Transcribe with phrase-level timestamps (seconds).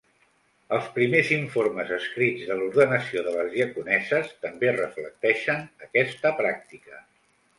[0.77, 7.03] Els primers informes escrits de l'ordenació de les diaconesses també reflecteixen aquesta pràctica.